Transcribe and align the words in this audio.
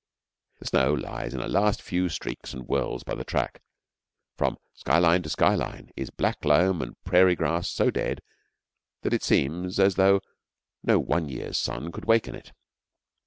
The 0.57 0.65
snow 0.65 0.93
lies 0.95 1.35
in 1.35 1.41
a 1.41 1.47
last 1.47 1.79
few 1.79 2.09
streaks 2.09 2.55
and 2.55 2.63
whirls 2.65 3.03
by 3.03 3.13
the 3.13 3.23
track; 3.23 3.61
from 4.35 4.57
sky 4.73 4.97
line 4.97 5.21
to 5.21 5.29
sky 5.29 5.53
line 5.53 5.91
is 5.95 6.09
black 6.09 6.43
loam 6.43 6.81
and 6.81 6.99
prairie 7.03 7.35
grass 7.35 7.69
so 7.69 7.91
dead 7.91 8.19
that 9.03 9.13
it 9.13 9.21
seems 9.21 9.77
as 9.79 9.97
though 9.97 10.21
no 10.81 10.97
one 10.97 11.29
year's 11.29 11.59
sun 11.59 11.91
would 11.91 12.05
waken 12.05 12.33
it. 12.33 12.51